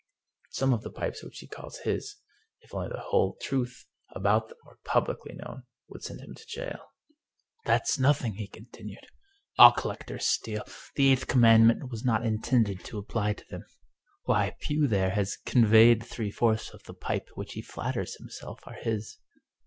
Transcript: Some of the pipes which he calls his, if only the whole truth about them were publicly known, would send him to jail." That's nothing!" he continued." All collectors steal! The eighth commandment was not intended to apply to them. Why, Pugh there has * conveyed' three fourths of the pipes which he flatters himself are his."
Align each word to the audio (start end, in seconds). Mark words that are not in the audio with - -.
Some 0.49 0.73
of 0.73 0.81
the 0.81 0.89
pipes 0.89 1.23
which 1.23 1.37
he 1.37 1.47
calls 1.47 1.77
his, 1.83 2.15
if 2.61 2.73
only 2.73 2.89
the 2.89 3.03
whole 3.09 3.37
truth 3.39 3.85
about 4.15 4.49
them 4.49 4.57
were 4.65 4.79
publicly 4.83 5.35
known, 5.35 5.61
would 5.89 6.01
send 6.03 6.21
him 6.21 6.33
to 6.33 6.45
jail." 6.47 6.87
That's 7.67 7.99
nothing!" 7.99 8.33
he 8.37 8.47
continued." 8.47 9.05
All 9.59 9.71
collectors 9.71 10.25
steal! 10.25 10.63
The 10.95 11.11
eighth 11.11 11.27
commandment 11.27 11.91
was 11.91 12.03
not 12.03 12.25
intended 12.25 12.83
to 12.85 12.97
apply 12.97 13.33
to 13.33 13.45
them. 13.51 13.63
Why, 14.23 14.55
Pugh 14.59 14.87
there 14.87 15.11
has 15.11 15.37
* 15.41 15.45
conveyed' 15.45 16.03
three 16.07 16.31
fourths 16.31 16.73
of 16.73 16.81
the 16.85 16.95
pipes 16.95 17.33
which 17.35 17.53
he 17.53 17.61
flatters 17.61 18.15
himself 18.17 18.59
are 18.65 18.79
his." 18.81 19.19